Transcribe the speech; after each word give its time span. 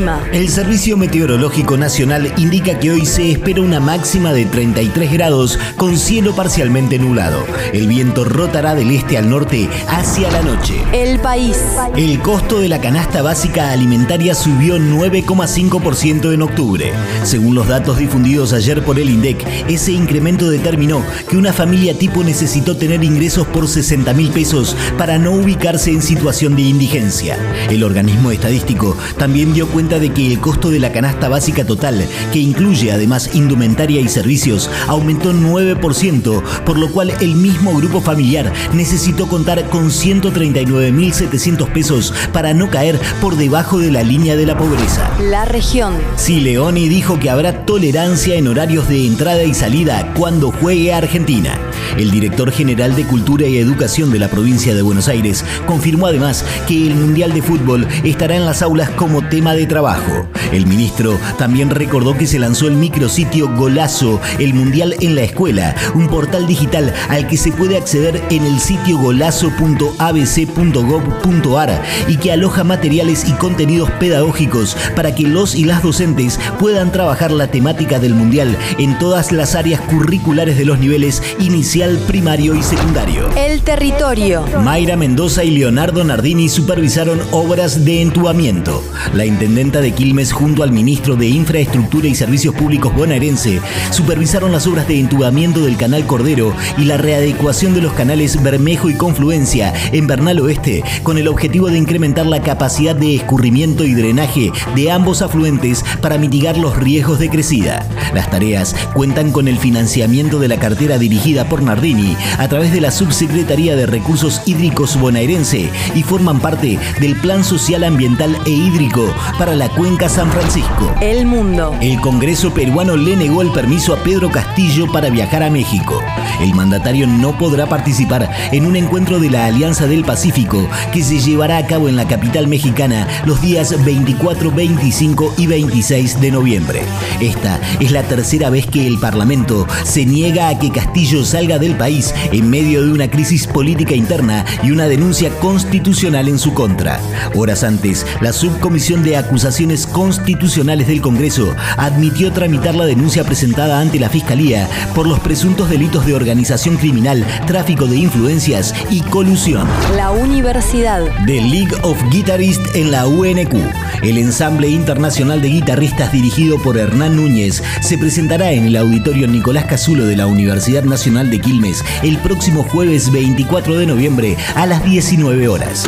El 0.00 0.06
clima. 0.06 0.30
El 0.32 0.48
Servicio 0.48 0.96
Meteorológico 0.96 1.76
Nacional 1.76 2.32
indica 2.38 2.78
que 2.78 2.90
hoy 2.90 3.04
se 3.04 3.30
espera 3.32 3.60
una 3.60 3.80
máxima 3.80 4.32
de 4.32 4.46
33 4.46 5.12
grados 5.12 5.58
con 5.76 5.98
cielo 5.98 6.34
parcialmente 6.34 6.98
nublado. 6.98 7.44
El 7.74 7.86
viento 7.86 8.24
rotará 8.24 8.74
del 8.74 8.90
este 8.92 9.18
al 9.18 9.28
norte 9.28 9.68
hacia 9.88 10.30
la 10.30 10.40
noche. 10.40 10.74
El 10.92 11.20
país. 11.20 11.58
El 11.96 12.18
costo 12.20 12.60
de 12.60 12.68
la 12.68 12.80
canasta 12.80 13.20
básica 13.20 13.72
alimentaria 13.72 14.34
subió 14.34 14.78
9,5% 14.78 16.32
en 16.32 16.42
octubre. 16.42 16.92
Según 17.24 17.54
los 17.54 17.68
datos 17.68 17.98
difundidos 17.98 18.54
ayer 18.54 18.82
por 18.82 18.98
el 18.98 19.10
INDEC, 19.10 19.46
ese 19.68 19.92
incremento 19.92 20.48
determinó 20.48 21.04
que 21.28 21.36
una 21.36 21.52
familia 21.52 21.98
tipo 21.98 22.24
necesitó 22.24 22.76
tener 22.76 23.04
ingresos 23.04 23.46
por 23.48 23.68
60 23.68 24.14
mil 24.14 24.30
pesos 24.30 24.76
para 24.96 25.18
no 25.18 25.32
ubicarse 25.32 25.90
en 25.90 26.00
situación 26.00 26.56
de 26.56 26.62
indigencia. 26.62 27.36
El 27.68 27.84
organismo 27.84 28.30
estadístico 28.30 28.96
también 29.18 29.52
dio 29.52 29.68
cuenta 29.68 29.89
de 29.98 30.10
que 30.10 30.26
el 30.26 30.40
costo 30.40 30.70
de 30.70 30.78
la 30.78 30.92
canasta 30.92 31.28
básica 31.28 31.64
total, 31.64 32.06
que 32.32 32.38
incluye 32.38 32.92
además 32.92 33.34
indumentaria 33.34 34.00
y 34.00 34.08
servicios, 34.08 34.70
aumentó 34.86 35.32
9%, 35.32 36.42
por 36.64 36.78
lo 36.78 36.90
cual 36.90 37.12
el 37.20 37.34
mismo 37.34 37.74
grupo 37.74 38.00
familiar 38.00 38.52
necesitó 38.72 39.26
contar 39.26 39.68
con 39.68 39.90
139.700 39.90 41.72
pesos 41.72 42.14
para 42.32 42.54
no 42.54 42.70
caer 42.70 42.98
por 43.20 43.36
debajo 43.36 43.78
de 43.78 43.90
la 43.90 44.02
línea 44.02 44.36
de 44.36 44.46
la 44.46 44.56
pobreza. 44.56 45.10
La 45.28 45.44
región. 45.44 45.94
Sileoni 46.16 46.88
dijo 46.88 47.18
que 47.18 47.30
habrá 47.30 47.64
tolerancia 47.64 48.36
en 48.36 48.48
horarios 48.48 48.88
de 48.88 49.06
entrada 49.06 49.42
y 49.44 49.54
salida 49.54 50.12
cuando 50.16 50.50
juegue 50.52 50.92
a 50.92 50.98
Argentina. 50.98 51.58
El 51.96 52.10
director 52.10 52.50
general 52.50 52.96
de 52.96 53.04
Cultura 53.04 53.46
y 53.46 53.58
Educación 53.58 54.10
de 54.10 54.18
la 54.18 54.28
provincia 54.28 54.74
de 54.74 54.82
Buenos 54.82 55.08
Aires 55.08 55.44
confirmó 55.66 56.06
además 56.06 56.44
que 56.66 56.86
el 56.86 56.94
Mundial 56.94 57.32
de 57.32 57.42
Fútbol 57.42 57.86
estará 58.04 58.36
en 58.36 58.46
las 58.46 58.62
aulas 58.62 58.90
como 58.90 59.26
tema 59.28 59.54
de 59.54 59.66
trabajo. 59.66 60.26
El 60.52 60.66
ministro 60.66 61.18
también 61.38 61.70
recordó 61.70 62.16
que 62.16 62.26
se 62.26 62.38
lanzó 62.38 62.66
el 62.66 62.74
micrositio 62.74 63.48
Golazo, 63.56 64.20
el 64.38 64.54
Mundial 64.54 64.96
en 65.00 65.14
la 65.14 65.22
Escuela, 65.22 65.74
un 65.94 66.08
portal 66.08 66.46
digital 66.46 66.92
al 67.08 67.26
que 67.26 67.36
se 67.36 67.52
puede 67.52 67.76
acceder 67.76 68.22
en 68.30 68.44
el 68.44 68.60
sitio 68.60 68.98
golazo.abc.gov.ar 68.98 71.82
y 72.08 72.16
que 72.16 72.32
aloja 72.32 72.64
materiales 72.64 73.28
y 73.28 73.32
contenidos 73.32 73.90
pedagógicos 73.92 74.76
para 74.96 75.14
que 75.14 75.24
los 75.24 75.54
y 75.54 75.64
las 75.64 75.82
docentes 75.82 76.40
puedan 76.58 76.92
trabajar 76.92 77.30
la 77.30 77.50
temática 77.50 77.98
del 77.98 78.14
Mundial 78.14 78.56
en 78.78 78.98
todas 78.98 79.32
las 79.32 79.54
áreas 79.54 79.80
curriculares 79.82 80.56
de 80.56 80.64
los 80.64 80.78
niveles 80.78 81.22
inicial, 81.70 81.98
primario 82.08 82.56
y 82.56 82.64
secundario. 82.64 83.28
El 83.36 83.62
territorio. 83.62 84.44
Mayra 84.64 84.96
Mendoza 84.96 85.44
y 85.44 85.52
Leonardo 85.52 86.02
Nardini 86.02 86.48
supervisaron 86.48 87.20
obras 87.30 87.84
de 87.84 88.02
entubamiento. 88.02 88.82
La 89.14 89.24
intendenta 89.24 89.80
de 89.80 89.92
Quilmes 89.92 90.32
junto 90.32 90.64
al 90.64 90.72
ministro 90.72 91.14
de 91.14 91.28
Infraestructura 91.28 92.08
y 92.08 92.16
Servicios 92.16 92.56
Públicos 92.56 92.92
bonaerense 92.92 93.60
supervisaron 93.92 94.50
las 94.50 94.66
obras 94.66 94.88
de 94.88 94.98
entubamiento 94.98 95.60
del 95.60 95.76
canal 95.76 96.06
Cordero 96.06 96.52
y 96.76 96.86
la 96.86 96.96
readecuación 96.96 97.72
de 97.72 97.82
los 97.82 97.92
canales 97.92 98.42
Bermejo 98.42 98.90
y 98.90 98.94
Confluencia 98.94 99.72
en 99.92 100.08
Bernal 100.08 100.40
Oeste 100.40 100.82
con 101.04 101.18
el 101.18 101.28
objetivo 101.28 101.68
de 101.68 101.78
incrementar 101.78 102.26
la 102.26 102.42
capacidad 102.42 102.96
de 102.96 103.14
escurrimiento 103.14 103.84
y 103.84 103.94
drenaje 103.94 104.50
de 104.74 104.90
ambos 104.90 105.22
afluentes 105.22 105.84
para 106.02 106.18
mitigar 106.18 106.58
los 106.58 106.76
riesgos 106.76 107.20
de 107.20 107.30
crecida. 107.30 107.88
Las 108.12 108.28
tareas 108.28 108.74
cuentan 108.92 109.30
con 109.30 109.46
el 109.46 109.58
financiamiento 109.58 110.40
de 110.40 110.48
la 110.48 110.58
cartera 110.58 110.98
dirigida 110.98 111.48
por 111.48 111.59
Nardini 111.62 112.16
a 112.38 112.48
través 112.48 112.72
de 112.72 112.80
la 112.80 112.90
Subsecretaría 112.90 113.76
de 113.76 113.86
Recursos 113.86 114.42
Hídricos 114.46 114.98
bonaerense 114.98 115.70
y 115.94 116.02
forman 116.02 116.40
parte 116.40 116.78
del 117.00 117.16
Plan 117.16 117.44
Social 117.44 117.84
Ambiental 117.84 118.36
e 118.46 118.50
Hídrico 118.50 119.14
para 119.38 119.54
la 119.54 119.68
Cuenca 119.68 120.08
San 120.08 120.30
Francisco. 120.30 120.94
El 121.00 121.26
mundo. 121.26 121.74
El 121.80 122.00
Congreso 122.00 122.52
peruano 122.52 122.96
le 122.96 123.16
negó 123.16 123.42
el 123.42 123.52
permiso 123.52 123.94
a 123.94 124.02
Pedro 124.02 124.30
Castillo 124.30 124.90
para 124.92 125.10
viajar 125.10 125.42
a 125.42 125.50
México. 125.50 126.00
El 126.40 126.54
mandatario 126.54 127.06
no 127.06 127.36
podrá 127.38 127.66
participar 127.66 128.30
en 128.52 128.66
un 128.66 128.76
encuentro 128.76 129.18
de 129.18 129.30
la 129.30 129.46
Alianza 129.46 129.86
del 129.86 130.04
Pacífico 130.04 130.68
que 130.92 131.02
se 131.02 131.18
llevará 131.20 131.58
a 131.58 131.66
cabo 131.66 131.88
en 131.88 131.96
la 131.96 132.06
capital 132.06 132.46
mexicana 132.48 133.06
los 133.26 133.40
días 133.40 133.84
24, 133.84 134.50
25 134.50 135.34
y 135.36 135.46
26 135.46 136.20
de 136.20 136.30
noviembre. 136.30 136.82
Esta 137.20 137.60
es 137.80 137.90
la 137.90 138.02
tercera 138.02 138.50
vez 138.50 138.66
que 138.66 138.86
el 138.86 138.98
Parlamento 138.98 139.66
se 139.84 140.06
niega 140.06 140.48
a 140.48 140.58
que 140.58 140.70
Castillo 140.70 141.24
salga 141.24 141.49
del 141.58 141.76
país 141.76 142.14
en 142.32 142.48
medio 142.50 142.84
de 142.84 142.92
una 142.92 143.10
crisis 143.10 143.46
política 143.46 143.94
interna 143.94 144.44
y 144.62 144.70
una 144.70 144.86
denuncia 144.86 145.30
constitucional 145.40 146.28
en 146.28 146.38
su 146.38 146.54
contra. 146.54 147.00
Horas 147.34 147.64
antes, 147.64 148.06
la 148.20 148.32
subcomisión 148.32 149.02
de 149.02 149.16
acusaciones 149.16 149.86
constitucionales 149.86 150.86
del 150.86 151.00
Congreso 151.00 151.54
admitió 151.76 152.32
tramitar 152.32 152.74
la 152.74 152.86
denuncia 152.86 153.24
presentada 153.24 153.80
ante 153.80 153.98
la 153.98 154.08
Fiscalía 154.08 154.68
por 154.94 155.06
los 155.06 155.20
presuntos 155.20 155.68
delitos 155.70 156.06
de 156.06 156.14
organización 156.14 156.76
criminal, 156.76 157.24
tráfico 157.46 157.86
de 157.86 157.96
influencias 157.96 158.74
y 158.90 159.00
colusión. 159.02 159.66
La 159.96 160.10
universidad. 160.10 161.02
The 161.26 161.40
League 161.40 161.74
of 161.82 161.98
Guitarists 162.10 162.74
en 162.74 162.90
la 162.90 163.06
UNQ. 163.06 163.54
El 164.02 164.18
ensamble 164.18 164.68
internacional 164.68 165.42
de 165.42 165.48
guitarristas 165.48 166.12
dirigido 166.12 166.56
por 166.62 166.78
Hernán 166.78 167.16
Núñez 167.16 167.62
se 167.80 167.98
presentará 167.98 168.52
en 168.52 168.66
el 168.66 168.76
auditorio 168.76 169.26
Nicolás 169.26 169.64
Casulo 169.64 170.06
de 170.06 170.16
la 170.16 170.26
Universidad 170.26 170.84
Nacional 170.84 171.30
de 171.30 171.39
Quilmes 171.40 171.84
el 172.02 172.18
próximo 172.18 172.62
jueves 172.62 173.10
24 173.10 173.78
de 173.78 173.86
noviembre 173.86 174.36
a 174.54 174.66
las 174.66 174.84
19 174.84 175.48
horas. 175.48 175.86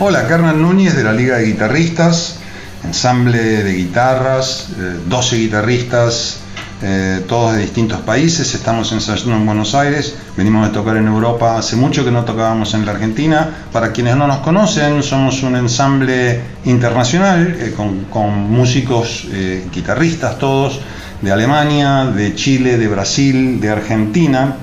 Hola, 0.00 0.22
Hernán 0.22 0.62
Núñez 0.62 0.96
de 0.96 1.04
la 1.04 1.12
Liga 1.12 1.38
de 1.38 1.46
Guitarristas, 1.46 2.38
ensamble 2.84 3.38
de 3.38 3.72
guitarras, 3.74 4.68
eh, 4.78 4.98
12 5.08 5.36
guitarristas, 5.36 6.40
eh, 6.80 7.24
todos 7.26 7.56
de 7.56 7.62
distintos 7.62 8.00
países, 8.02 8.54
estamos 8.54 8.92
ensayando 8.92 9.34
en 9.34 9.44
Buenos 9.44 9.74
Aires, 9.74 10.14
venimos 10.36 10.68
de 10.68 10.72
tocar 10.72 10.96
en 10.96 11.08
Europa 11.08 11.58
hace 11.58 11.74
mucho 11.74 12.04
que 12.04 12.12
no 12.12 12.24
tocábamos 12.24 12.72
en 12.74 12.86
la 12.86 12.92
Argentina. 12.92 13.50
Para 13.72 13.90
quienes 13.90 14.14
no 14.14 14.28
nos 14.28 14.38
conocen, 14.38 15.02
somos 15.02 15.42
un 15.42 15.56
ensamble 15.56 16.40
internacional 16.66 17.56
eh, 17.58 17.74
con, 17.76 18.50
músicos, 18.50 19.26
eh, 19.32 19.66
guitarristas 19.74 20.38
todos, 20.38 20.80
de 21.20 21.32
Alemania, 21.32 22.04
de 22.04 22.36
Chile, 22.36 22.78
de 22.78 22.86
Brasil, 22.86 23.60
de 23.60 23.70
Argentina. 23.70 24.54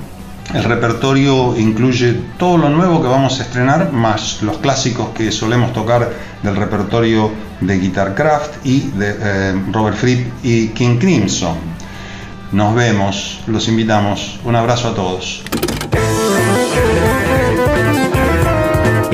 El 0.53 0.63
repertorio 0.63 1.57
incluye 1.57 2.13
todo 2.37 2.57
lo 2.57 2.69
nuevo 2.69 3.01
que 3.01 3.07
vamos 3.07 3.39
a 3.39 3.43
estrenar, 3.43 3.91
más 3.91 4.41
los 4.41 4.57
clásicos 4.59 5.09
que 5.09 5.31
solemos 5.31 5.73
tocar 5.73 6.11
del 6.43 6.55
repertorio 6.55 7.31
de 7.61 7.79
Guitarcraft 7.79 8.65
y 8.65 8.81
de 8.91 9.15
eh, 9.19 9.61
Robert 9.71 9.97
Fripp 9.97 10.27
y 10.43 10.67
King 10.69 10.97
Crimson. 10.97 11.57
Nos 12.51 12.75
vemos, 12.75 13.41
los 13.47 13.67
invitamos. 13.67 14.39
Un 14.45 14.55
abrazo 14.55 14.89
a 14.89 14.95
todos. 14.95 15.43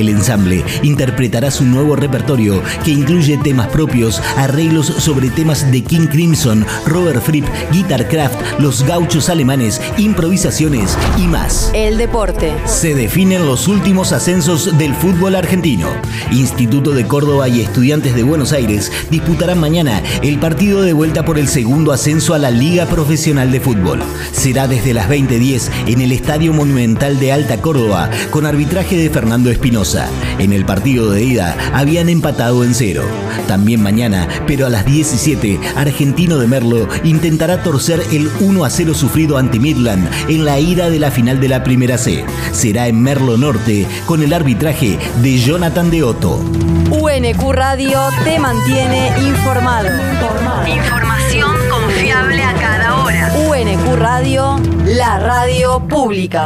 El 0.01 0.09
ensamble 0.09 0.65
interpretará 0.81 1.51
su 1.51 1.63
nuevo 1.63 1.95
repertorio 1.95 2.63
que 2.83 2.89
incluye 2.89 3.37
temas 3.37 3.67
propios, 3.67 4.19
arreglos 4.35 4.87
sobre 4.87 5.29
temas 5.29 5.71
de 5.71 5.83
King 5.83 6.07
Crimson, 6.07 6.65
Robert 6.87 7.21
Fripp, 7.21 7.45
Guitarcraft, 7.71 8.33
Los 8.57 8.83
Gauchos 8.83 9.29
Alemanes, 9.29 9.79
improvisaciones 9.99 10.97
y 11.19 11.27
más. 11.27 11.69
El 11.75 11.99
deporte. 11.99 12.51
Se 12.65 12.95
definen 12.95 13.45
los 13.45 13.67
últimos 13.67 14.11
ascensos 14.11 14.75
del 14.75 14.95
fútbol 14.95 15.35
argentino. 15.35 15.87
Instituto 16.31 16.93
de 16.93 17.05
Córdoba 17.05 17.47
y 17.47 17.61
Estudiantes 17.61 18.15
de 18.15 18.23
Buenos 18.23 18.53
Aires 18.53 18.91
disputarán 19.11 19.59
mañana 19.59 20.01
el 20.23 20.39
partido 20.39 20.81
de 20.81 20.93
vuelta 20.93 21.23
por 21.25 21.37
el 21.37 21.47
segundo 21.47 21.91
ascenso 21.91 22.33
a 22.33 22.39
la 22.39 22.49
Liga 22.49 22.87
Profesional 22.87 23.51
de 23.51 23.59
Fútbol. 23.59 23.99
Será 24.31 24.67
desde 24.67 24.95
las 24.95 25.07
20:10 25.07 25.69
en 25.85 26.01
el 26.01 26.11
Estadio 26.11 26.53
Monumental 26.53 27.19
de 27.19 27.31
Alta 27.31 27.61
Córdoba 27.61 28.09
con 28.31 28.47
arbitraje 28.47 28.97
de 28.97 29.11
Fernando 29.11 29.51
Espinosa. 29.51 29.90
En 30.39 30.53
el 30.53 30.65
partido 30.65 31.11
de 31.11 31.23
ida 31.23 31.55
habían 31.73 32.07
empatado 32.07 32.63
en 32.63 32.73
cero. 32.73 33.03
También 33.47 33.81
mañana, 33.81 34.27
pero 34.47 34.67
a 34.67 34.69
las 34.69 34.85
17, 34.85 35.59
Argentino 35.75 36.37
de 36.37 36.47
Merlo 36.47 36.87
intentará 37.03 37.61
torcer 37.63 38.01
el 38.11 38.29
1 38.39 38.63
a 38.63 38.69
0 38.69 38.93
sufrido 38.93 39.37
ante 39.37 39.59
Midland 39.59 40.09
en 40.29 40.45
la 40.45 40.59
ida 40.59 40.89
de 40.89 40.99
la 40.99 41.11
final 41.11 41.39
de 41.39 41.49
la 41.49 41.63
Primera 41.63 41.97
C. 41.97 42.23
Será 42.51 42.87
en 42.87 43.01
Merlo 43.01 43.37
Norte 43.37 43.85
con 44.05 44.23
el 44.23 44.33
arbitraje 44.33 44.97
de 45.21 45.37
Jonathan 45.37 45.89
de 45.89 46.03
Otto. 46.03 46.37
UNQ 46.91 47.51
Radio 47.51 47.99
te 48.23 48.39
mantiene 48.39 49.11
informado. 49.19 49.89
Información 50.67 51.55
confiable 51.69 52.43
a 52.43 52.53
cada 52.53 53.03
hora. 53.03 53.31
UNQ 53.49 53.95
Radio, 53.95 54.59
la 54.85 55.19
radio 55.19 55.79
pública. 55.87 56.45